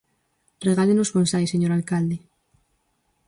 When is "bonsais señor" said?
1.15-1.71